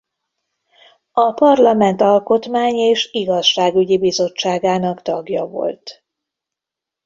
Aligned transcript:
A 1.11 1.31
parlament 1.31 2.01
alkotmány- 2.01 2.75
és 2.77 3.09
igazságügyi 3.11 3.97
bizottságának 3.97 5.01
tagja 5.01 5.45
volt. 5.45 6.03